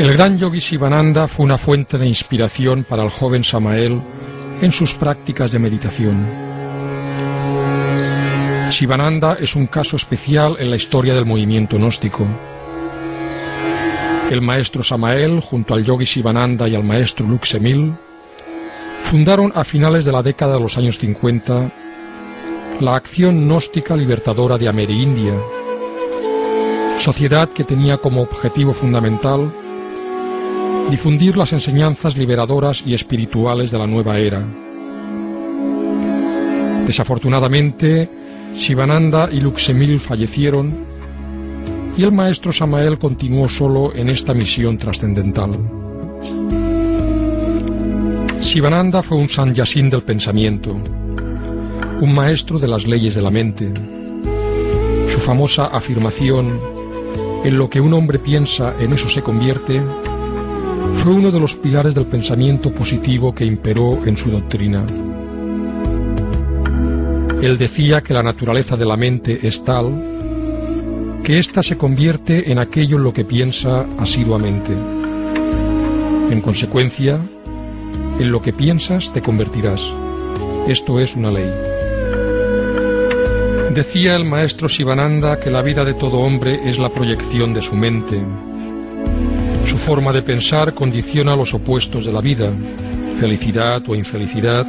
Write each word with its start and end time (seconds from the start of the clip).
El 0.00 0.12
gran 0.12 0.38
yogi 0.38 0.60
Sivananda 0.60 1.28
fue 1.28 1.44
una 1.44 1.56
fuente 1.56 1.96
de 1.98 2.06
inspiración 2.06 2.84
para 2.84 3.04
el 3.04 3.10
joven 3.10 3.44
Samael 3.44 4.02
en 4.60 4.72
sus 4.72 4.94
prácticas 4.94 5.52
de 5.52 5.58
meditación. 5.60 6.28
Sivananda 8.70 9.36
es 9.40 9.54
un 9.54 9.68
caso 9.68 9.96
especial 9.96 10.56
en 10.58 10.70
la 10.70 10.76
historia 10.76 11.14
del 11.14 11.24
movimiento 11.24 11.76
gnóstico. 11.76 12.26
El 14.30 14.42
maestro 14.42 14.82
Samael, 14.82 15.40
junto 15.40 15.74
al 15.74 15.84
yogi 15.84 16.06
Sivananda 16.06 16.68
y 16.68 16.74
al 16.74 16.82
maestro 16.82 17.26
Luxemil, 17.26 17.94
fundaron 19.02 19.52
a 19.54 19.62
finales 19.62 20.04
de 20.04 20.12
la 20.12 20.22
década 20.22 20.54
de 20.54 20.60
los 20.60 20.76
años 20.76 20.98
50 20.98 21.70
la 22.80 22.96
Acción 22.96 23.46
Gnóstica 23.46 23.94
Libertadora 23.94 24.58
de 24.58 24.68
Amerindia, 24.68 25.34
sociedad 26.98 27.48
que 27.48 27.62
tenía 27.62 27.98
como 27.98 28.22
objetivo 28.22 28.72
fundamental 28.72 29.52
difundir 30.94 31.36
las 31.36 31.52
enseñanzas 31.52 32.16
liberadoras 32.16 32.84
y 32.86 32.94
espirituales 32.94 33.72
de 33.72 33.78
la 33.78 33.86
nueva 33.88 34.16
era. 34.16 34.46
Desafortunadamente, 36.86 38.08
Shivananda 38.54 39.28
y 39.28 39.40
Luxemil 39.40 39.98
fallecieron 39.98 40.72
y 41.96 42.04
el 42.04 42.12
maestro 42.12 42.52
Samael 42.52 42.96
continuó 42.96 43.48
solo 43.48 43.92
en 43.92 44.08
esta 44.08 44.34
misión 44.34 44.78
trascendental. 44.78 45.50
Shivananda 48.38 49.02
fue 49.02 49.18
un 49.18 49.28
sanyasin 49.28 49.90
del 49.90 50.04
pensamiento, 50.04 50.80
un 52.00 52.14
maestro 52.14 52.60
de 52.60 52.68
las 52.68 52.86
leyes 52.86 53.16
de 53.16 53.22
la 53.22 53.32
mente. 53.32 53.72
Su 55.08 55.18
famosa 55.18 55.64
afirmación, 55.64 56.60
en 57.42 57.58
lo 57.58 57.68
que 57.68 57.80
un 57.80 57.94
hombre 57.94 58.20
piensa, 58.20 58.76
en 58.78 58.92
eso 58.92 59.08
se 59.08 59.22
convierte, 59.22 59.82
fue 60.96 61.12
uno 61.12 61.30
de 61.30 61.40
los 61.40 61.56
pilares 61.56 61.94
del 61.94 62.06
pensamiento 62.06 62.72
positivo 62.72 63.34
que 63.34 63.44
imperó 63.44 64.04
en 64.06 64.16
su 64.16 64.30
doctrina. 64.30 64.84
Él 67.42 67.58
decía 67.58 68.00
que 68.02 68.14
la 68.14 68.22
naturaleza 68.22 68.76
de 68.76 68.86
la 68.86 68.96
mente 68.96 69.46
es 69.46 69.62
tal 69.64 70.14
que 71.22 71.38
ésta 71.38 71.62
se 71.62 71.78
convierte 71.78 72.52
en 72.52 72.58
aquello 72.58 72.98
en 72.98 73.02
lo 73.02 73.12
que 73.12 73.24
piensa 73.24 73.86
asiduamente. 73.98 74.72
En 76.30 76.40
consecuencia, 76.42 77.18
en 78.18 78.30
lo 78.30 78.42
que 78.42 78.52
piensas 78.52 79.12
te 79.12 79.22
convertirás. 79.22 79.82
Esto 80.68 81.00
es 81.00 81.16
una 81.16 81.30
ley. 81.30 81.50
Decía 83.74 84.16
el 84.16 84.24
maestro 84.24 84.68
Sivananda 84.68 85.40
que 85.40 85.50
la 85.50 85.62
vida 85.62 85.84
de 85.84 85.94
todo 85.94 86.18
hombre 86.18 86.60
es 86.68 86.78
la 86.78 86.90
proyección 86.90 87.52
de 87.54 87.62
su 87.62 87.74
mente. 87.74 88.22
Su 89.74 89.80
forma 89.80 90.12
de 90.12 90.22
pensar 90.22 90.72
condiciona 90.72 91.34
los 91.34 91.52
opuestos 91.52 92.04
de 92.04 92.12
la 92.12 92.20
vida, 92.20 92.48
felicidad 93.18 93.82
o 93.88 93.96
infelicidad, 93.96 94.64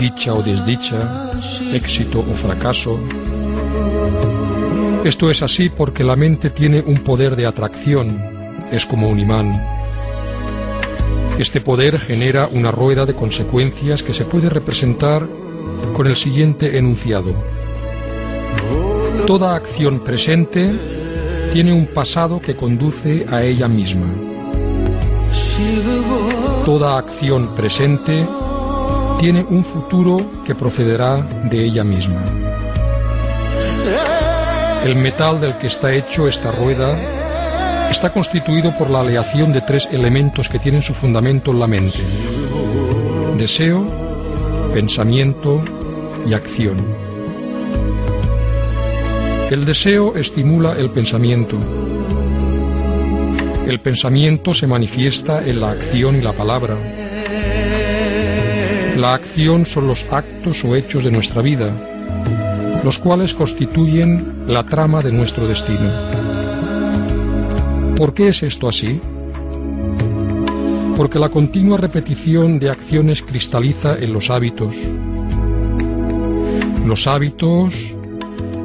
dicha 0.00 0.34
o 0.34 0.42
desdicha, 0.42 1.30
éxito 1.72 2.18
o 2.18 2.34
fracaso. 2.34 2.98
Esto 5.04 5.30
es 5.30 5.44
así 5.44 5.68
porque 5.68 6.02
la 6.02 6.16
mente 6.16 6.50
tiene 6.50 6.80
un 6.80 7.04
poder 7.04 7.36
de 7.36 7.46
atracción, 7.46 8.20
es 8.72 8.84
como 8.84 9.08
un 9.08 9.20
imán. 9.20 9.62
Este 11.38 11.60
poder 11.60 11.96
genera 12.00 12.48
una 12.48 12.72
rueda 12.72 13.06
de 13.06 13.14
consecuencias 13.14 14.02
que 14.02 14.12
se 14.12 14.24
puede 14.24 14.50
representar 14.50 15.24
con 15.94 16.08
el 16.08 16.16
siguiente 16.16 16.76
enunciado. 16.76 17.32
Toda 19.24 19.54
acción 19.54 20.00
presente 20.02 20.74
tiene 21.52 21.72
un 21.72 21.86
pasado 21.86 22.40
que 22.40 22.54
conduce 22.54 23.26
a 23.28 23.42
ella 23.42 23.68
misma. 23.68 24.06
Toda 26.64 26.98
acción 26.98 27.54
presente 27.54 28.26
tiene 29.18 29.44
un 29.48 29.64
futuro 29.64 30.42
que 30.44 30.54
procederá 30.54 31.22
de 31.44 31.64
ella 31.64 31.84
misma. 31.84 32.22
El 34.84 34.96
metal 34.96 35.40
del 35.40 35.56
que 35.58 35.68
está 35.68 35.92
hecho 35.92 36.28
esta 36.28 36.52
rueda 36.52 36.96
está 37.90 38.12
constituido 38.12 38.76
por 38.76 38.90
la 38.90 39.00
aleación 39.00 39.52
de 39.52 39.60
tres 39.60 39.88
elementos 39.90 40.48
que 40.48 40.58
tienen 40.58 40.82
su 40.82 40.94
fundamento 40.94 41.50
en 41.50 41.60
la 41.60 41.66
mente. 41.66 41.98
Deseo, 43.36 43.84
pensamiento 44.72 45.62
y 46.26 46.34
acción. 46.34 47.05
El 49.48 49.64
deseo 49.64 50.16
estimula 50.16 50.72
el 50.72 50.90
pensamiento. 50.90 51.56
El 53.64 53.78
pensamiento 53.78 54.52
se 54.52 54.66
manifiesta 54.66 55.46
en 55.46 55.60
la 55.60 55.70
acción 55.70 56.16
y 56.16 56.20
la 56.20 56.32
palabra. 56.32 56.76
La 58.96 59.12
acción 59.12 59.64
son 59.64 59.86
los 59.86 60.04
actos 60.10 60.64
o 60.64 60.74
hechos 60.74 61.04
de 61.04 61.12
nuestra 61.12 61.42
vida, 61.42 61.72
los 62.82 62.98
cuales 62.98 63.34
constituyen 63.34 64.46
la 64.48 64.64
trama 64.64 65.00
de 65.00 65.12
nuestro 65.12 65.46
destino. 65.46 65.92
¿Por 67.96 68.14
qué 68.14 68.28
es 68.28 68.42
esto 68.42 68.68
así? 68.68 69.00
Porque 70.96 71.20
la 71.20 71.28
continua 71.28 71.78
repetición 71.78 72.58
de 72.58 72.70
acciones 72.70 73.22
cristaliza 73.22 73.96
en 73.96 74.12
los 74.12 74.28
hábitos. 74.28 74.74
Los 76.84 77.06
hábitos 77.06 77.95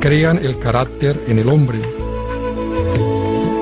crean 0.02 0.44
el 0.44 0.58
carácter 0.58 1.26
en 1.28 1.38
el 1.38 1.48
hombre. 1.48 1.80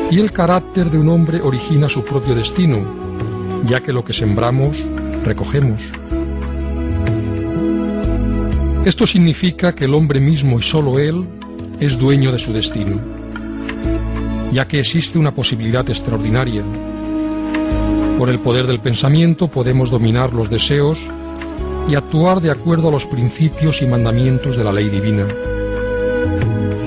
Y 0.10 0.20
el 0.20 0.32
carácter 0.32 0.90
de 0.90 0.98
un 0.98 1.10
hombre 1.10 1.42
origina 1.42 1.90
su 1.90 2.06
propio 2.06 2.34
destino, 2.34 2.80
ya 3.66 3.82
que 3.82 3.92
lo 3.92 4.06
que 4.06 4.14
sembramos, 4.14 4.82
recogemos. 5.26 5.82
Esto 8.86 9.06
significa 9.06 9.76
que 9.76 9.84
el 9.84 9.94
hombre 9.94 10.22
mismo 10.22 10.58
y 10.58 10.62
solo 10.62 10.98
él 10.98 11.28
es 11.82 11.98
dueño 11.98 12.32
de 12.32 12.40
su 12.40 12.54
destino, 12.54 13.02
ya 14.54 14.66
que 14.66 14.80
existe 14.80 15.20
una 15.20 15.36
posibilidad 15.36 15.88
extraordinaria. 15.90 16.64
Por 18.18 18.30
el 18.30 18.40
poder 18.40 18.66
del 18.66 18.80
pensamiento 18.80 19.50
podemos 19.50 19.92
dominar 19.92 20.34
los 20.34 20.50
deseos 20.50 21.06
y 21.90 21.96
actuar 21.96 22.40
de 22.40 22.52
acuerdo 22.52 22.88
a 22.88 22.92
los 22.92 23.06
principios 23.06 23.82
y 23.82 23.88
mandamientos 23.88 24.56
de 24.56 24.64
la 24.64 24.72
ley 24.72 24.90
divina. 24.90 25.28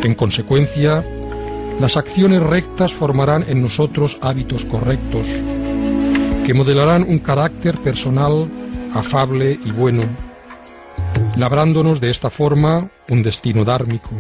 En 0.03 0.15
consecuencia, 0.15 1.05
las 1.81 1.97
acciones 1.97 2.43
rectas 2.43 2.93
formarán 2.93 3.45
en 3.49 3.63
nosotros 3.63 4.19
hábitos 4.21 4.65
correctos, 4.65 5.29
que 6.45 6.55
modelarán 6.55 7.05
un 7.09 7.21
carácter 7.21 7.79
personal 7.79 8.51
afable 8.93 9.59
y 9.65 9.71
bueno, 9.71 10.03
labrándonos 11.37 12.01
de 12.01 12.11
esta 12.11 12.31
forma 12.31 12.89
un 13.11 13.23
destino 13.23 13.65
dármico. 13.65 14.11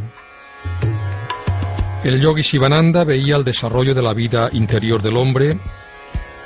El 2.04 2.21
yogi 2.21 2.42
Sivananda 2.42 3.04
veía 3.04 3.36
el 3.36 3.45
desarrollo 3.45 3.95
de 3.95 4.03
la 4.03 4.15
vida 4.15 4.51
interior 4.53 5.03
del 5.03 5.16
hombre 5.16 5.59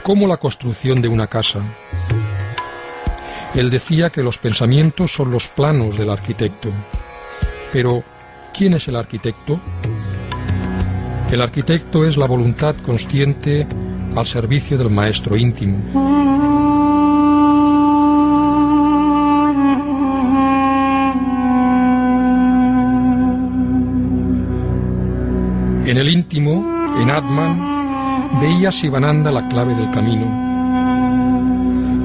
como 0.02 0.26
la 0.26 0.36
construcción 0.36 1.02
de 1.02 1.08
una 1.08 1.26
casa. 1.26 1.60
Él 3.54 3.70
decía 3.70 4.10
que 4.10 4.22
los 4.22 4.38
pensamientos 4.38 5.12
son 5.12 5.30
los 5.30 5.48
planos 5.48 5.96
del 5.96 6.10
arquitecto. 6.10 6.68
Pero, 7.72 8.04
¿quién 8.56 8.72
es 8.74 8.88
el 8.88 8.96
arquitecto? 8.96 9.60
El 11.30 11.42
arquitecto 11.42 12.06
es 12.06 12.16
la 12.16 12.26
voluntad 12.26 12.74
consciente 12.76 13.66
al 14.14 14.24
servicio 14.24 14.78
del 14.78 14.88
maestro 14.88 15.36
íntimo. 15.36 15.76
En 25.84 25.98
el 25.98 26.08
íntimo, 26.08 26.64
en 26.98 27.10
Atman, 27.10 28.40
veía 28.40 28.72
Sivananda 28.72 29.30
la 29.30 29.46
clave 29.48 29.74
del 29.74 29.90
camino. 29.90 30.46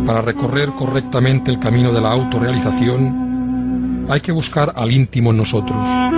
Para 0.05 0.21
recorrer 0.21 0.73
correctamente 0.73 1.49
el 1.49 1.59
camino 1.59 1.93
de 1.93 2.01
la 2.01 2.11
autorrealización, 2.11 4.05
hay 4.09 4.19
que 4.19 4.33
buscar 4.33 4.73
al 4.75 4.91
íntimo 4.91 5.31
en 5.31 5.37
nosotros. 5.37 6.10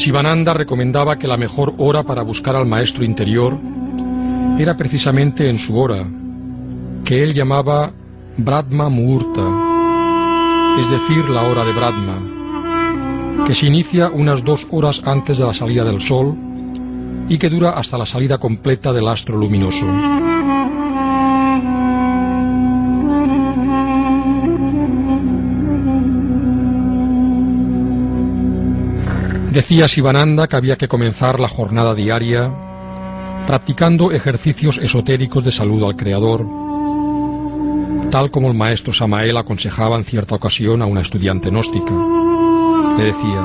Sivananda 0.00 0.54
recomendaba 0.54 1.18
que 1.18 1.28
la 1.28 1.36
mejor 1.36 1.74
hora 1.76 2.04
para 2.04 2.22
buscar 2.22 2.56
al 2.56 2.64
maestro 2.64 3.04
interior 3.04 3.58
era 4.58 4.74
precisamente 4.74 5.46
en 5.46 5.58
su 5.58 5.78
hora, 5.78 6.06
que 7.04 7.22
él 7.22 7.34
llamaba 7.34 7.92
Brahma 8.38 8.88
Muhurta, 8.88 9.42
es 10.80 10.88
decir, 10.88 11.28
la 11.28 11.42
hora 11.42 11.66
de 11.66 11.72
Brahma, 11.72 13.44
que 13.46 13.54
se 13.54 13.66
inicia 13.66 14.08
unas 14.08 14.42
dos 14.42 14.66
horas 14.70 15.02
antes 15.04 15.36
de 15.36 15.44
la 15.44 15.52
salida 15.52 15.84
del 15.84 16.00
sol 16.00 16.34
y 17.28 17.36
que 17.36 17.50
dura 17.50 17.72
hasta 17.72 17.98
la 17.98 18.06
salida 18.06 18.38
completa 18.38 18.94
del 18.94 19.06
astro 19.06 19.36
luminoso. 19.36 19.84
Decía 29.50 29.88
Sivananda 29.88 30.46
que 30.46 30.54
había 30.54 30.76
que 30.76 30.86
comenzar 30.86 31.40
la 31.40 31.48
jornada 31.48 31.92
diaria 31.94 32.52
practicando 33.48 34.12
ejercicios 34.12 34.78
esotéricos 34.78 35.42
de 35.42 35.50
salud 35.50 35.82
al 35.82 35.96
Creador, 35.96 36.46
tal 38.10 38.30
como 38.30 38.48
el 38.48 38.56
maestro 38.56 38.92
Samael 38.92 39.36
aconsejaba 39.36 39.96
en 39.96 40.04
cierta 40.04 40.36
ocasión 40.36 40.82
a 40.82 40.86
una 40.86 41.00
estudiante 41.00 41.50
gnóstica. 41.50 41.92
Le 42.96 43.04
decía, 43.04 43.42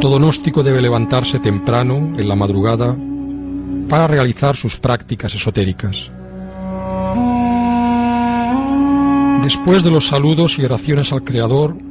todo 0.00 0.18
gnóstico 0.18 0.62
debe 0.62 0.80
levantarse 0.80 1.40
temprano, 1.40 1.96
en 2.16 2.28
la 2.28 2.36
madrugada, 2.36 2.94
para 3.88 4.06
realizar 4.06 4.54
sus 4.54 4.78
prácticas 4.78 5.34
esotéricas. 5.34 6.12
Después 9.42 9.82
de 9.82 9.90
los 9.90 10.06
saludos 10.06 10.60
y 10.60 10.64
oraciones 10.64 11.12
al 11.12 11.24
Creador, 11.24 11.89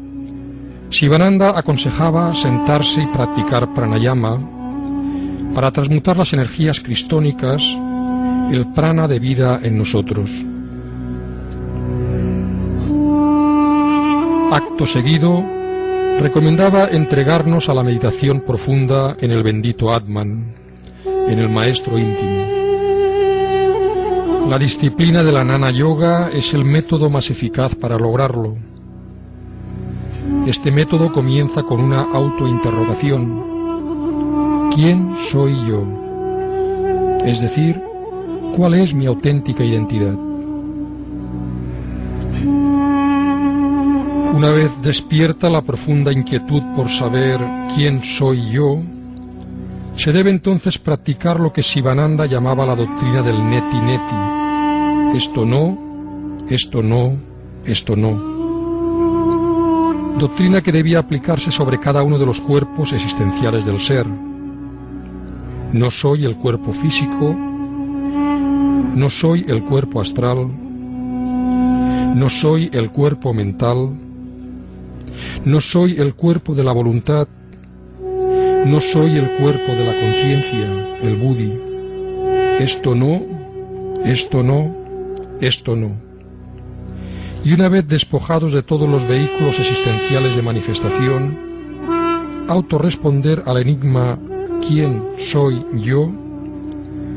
Sivananda 0.90 1.58
aconsejaba 1.58 2.34
sentarse 2.34 3.04
y 3.04 3.08
practicar 3.08 3.74
pranayama 3.74 4.40
para 5.54 5.72
transmutar 5.72 6.18
las 6.18 6.34
energías 6.34 6.80
cristónicas, 6.80 7.62
el 8.52 8.66
prana 8.74 9.08
de 9.08 9.20
vida 9.20 9.60
en 9.62 9.78
nosotros. 9.78 10.32
Acto 14.52 14.88
seguido, 14.88 15.44
recomendaba 16.20 16.88
entregarnos 16.88 17.70
a 17.70 17.76
la 17.76 17.84
meditación 17.84 18.42
profunda 18.42 19.16
en 19.20 19.30
el 19.30 19.44
bendito 19.44 19.94
Atman, 19.94 20.56
en 21.06 21.38
el 21.38 21.50
Maestro 21.50 22.00
íntimo. 22.00 22.48
La 24.50 24.58
disciplina 24.58 25.24
de 25.24 25.32
la 25.32 25.44
Nana 25.44 25.70
Yoga 25.70 26.32
es 26.34 26.56
el 26.56 26.66
método 26.66 27.12
más 27.12 27.30
eficaz 27.30 27.76
para 27.76 28.00
lograrlo 28.00 28.69
este 30.50 30.72
método 30.72 31.14
comienza 31.14 31.62
con 31.62 31.80
una 31.80 32.02
autointerrogación. 32.02 34.72
¿Quién 34.74 35.16
soy 35.16 35.54
yo? 35.68 35.84
Es 37.24 37.40
decir, 37.40 37.80
¿cuál 38.56 38.74
es 38.74 38.96
mi 38.96 39.06
auténtica 39.06 39.64
identidad? 39.64 40.16
Una 44.34 44.50
vez 44.50 44.72
despierta 44.82 45.52
la 45.52 45.62
profunda 45.62 46.12
inquietud 46.12 46.64
por 46.76 46.90
saber 46.90 47.40
quién 47.76 48.02
soy 48.02 48.50
yo, 48.50 48.82
se 49.98 50.12
debe 50.12 50.32
entonces 50.32 50.80
practicar 50.80 51.40
lo 51.40 51.54
que 51.54 51.62
Sivananda 51.62 52.26
llamaba 52.26 52.66
la 52.66 52.76
doctrina 52.76 53.22
del 53.22 53.38
neti 53.48 53.78
neti. 53.78 54.16
Esto 55.16 55.46
no, 55.46 55.78
esto 56.50 56.82
no, 56.82 57.20
esto 57.66 57.96
no 57.96 58.39
doctrina 60.20 60.62
que 60.62 60.72
debía 60.72 61.00
aplicarse 61.00 61.50
sobre 61.50 61.80
cada 61.80 62.04
uno 62.04 62.20
de 62.20 62.26
los 62.26 62.42
cuerpos 62.42 62.94
existenciales 62.94 63.66
del 63.66 63.80
ser. 63.80 64.06
No 65.72 65.90
soy 65.90 66.26
el 66.26 66.36
cuerpo 66.36 66.74
físico, 66.74 67.34
no 67.34 69.10
soy 69.10 69.46
el 69.48 69.64
cuerpo 69.64 70.02
astral, 70.02 70.48
no 72.16 72.30
soy 72.30 72.70
el 72.74 72.92
cuerpo 72.92 73.34
mental, 73.34 73.96
no 75.46 75.62
soy 75.62 76.00
el 76.00 76.14
cuerpo 76.16 76.54
de 76.54 76.64
la 76.64 76.74
voluntad, 76.74 77.28
no 78.66 78.82
soy 78.82 79.18
el 79.18 79.30
cuerpo 79.38 79.72
de 79.74 79.86
la 79.86 79.94
conciencia, 79.94 80.98
el 81.02 81.16
buddhi. 81.16 81.54
Esto 82.60 82.94
no, 82.94 83.22
esto 84.04 84.44
no, 84.44 84.76
esto 85.40 85.76
no 85.76 86.09
y 87.44 87.54
una 87.54 87.70
vez 87.70 87.88
despojados 87.88 88.54
de 88.54 88.64
todos 88.64 88.90
los 88.90 89.08
vehículos 89.08 89.60
existenciales 89.60 90.36
de 90.36 90.42
manifestación, 90.42 91.38
autorresponder 92.48 93.44
al 93.46 93.58
enigma 93.58 94.18
¿quién 94.68 95.04
soy 95.18 95.66
yo? 95.76 96.10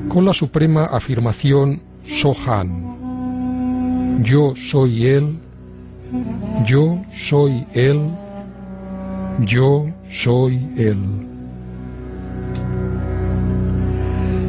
con 0.09 0.25
la 0.25 0.35
suprema 0.35 0.85
afirmación 0.87 1.81
Sohan. 2.07 2.93
Yo 4.23 4.55
soy 4.55 5.07
Él, 5.07 5.39
yo 6.67 7.03
soy 7.13 7.67
Él, 7.73 8.11
yo 9.41 9.87
soy 10.11 10.69
Él. 10.77 10.99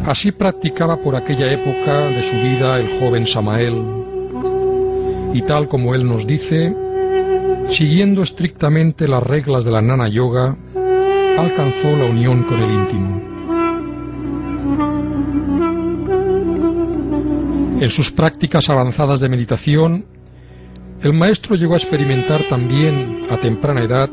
Así 0.06 0.32
practicaba 0.34 0.98
por 0.98 1.16
aquella 1.16 1.50
época 1.52 2.10
de 2.10 2.22
su 2.24 2.36
vida 2.36 2.78
el 2.78 2.90
joven 3.00 3.26
Samael, 3.26 4.03
y 5.34 5.42
tal 5.42 5.68
como 5.68 5.96
él 5.96 6.08
nos 6.08 6.28
dice, 6.28 6.76
siguiendo 7.70 8.22
estrictamente 8.22 9.08
las 9.08 9.24
reglas 9.24 9.66
de 9.66 9.72
la 9.72 9.82
Nana 9.82 10.08
Yoga, 10.08 10.56
alcanzó 11.38 11.96
la 11.98 12.06
unión 12.06 12.44
con 12.44 12.62
el 12.62 12.72
íntimo. 12.72 13.22
En 17.82 17.90
sus 17.90 18.12
prácticas 18.12 18.70
avanzadas 18.70 19.20
de 19.20 19.28
meditación, 19.28 20.06
el 21.02 21.12
maestro 21.12 21.56
llegó 21.56 21.74
a 21.74 21.78
experimentar 21.78 22.44
también, 22.44 23.24
a 23.30 23.38
temprana 23.38 23.84
edad, 23.84 24.10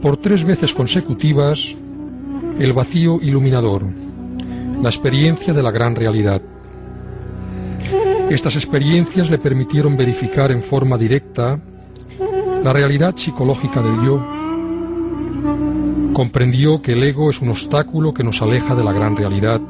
por 0.00 0.18
tres 0.18 0.44
veces 0.44 0.72
consecutivas, 0.74 1.74
el 2.58 2.72
vacío 2.72 3.18
iluminador, 3.20 3.84
la 4.80 4.90
experiencia 4.90 5.52
de 5.52 5.62
la 5.62 5.72
gran 5.72 5.96
realidad. 5.96 6.40
Estas 8.30 8.56
experiencias 8.56 9.30
le 9.30 9.38
permitieron 9.38 9.96
verificar 9.96 10.50
en 10.50 10.62
forma 10.62 10.96
directa 10.96 11.60
la 12.62 12.72
realidad 12.72 13.14
psicológica 13.16 13.82
del 13.82 14.02
yo. 14.02 14.26
Comprendió 16.14 16.80
que 16.80 16.92
el 16.92 17.02
ego 17.02 17.28
es 17.28 17.42
un 17.42 17.50
obstáculo 17.50 18.14
que 18.14 18.24
nos 18.24 18.40
aleja 18.40 18.74
de 18.74 18.82
la 18.82 18.92
gran 18.92 19.14
realidad. 19.14 19.60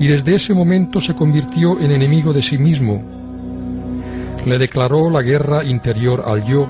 Y 0.00 0.06
desde 0.08 0.34
ese 0.34 0.54
momento 0.54 1.00
se 1.00 1.14
convirtió 1.14 1.78
en 1.78 1.92
enemigo 1.92 2.32
de 2.32 2.42
sí 2.42 2.56
mismo. 2.56 3.02
Le 4.46 4.58
declaró 4.58 5.10
la 5.10 5.20
guerra 5.20 5.64
interior 5.64 6.24
al 6.26 6.46
yo, 6.46 6.66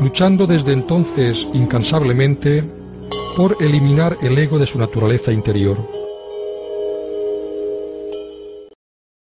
luchando 0.00 0.46
desde 0.46 0.72
entonces 0.72 1.48
incansablemente 1.52 2.64
por 3.36 3.56
eliminar 3.60 4.16
el 4.22 4.38
ego 4.38 4.58
de 4.58 4.66
su 4.66 4.78
naturaleza 4.78 5.32
interior. 5.32 6.01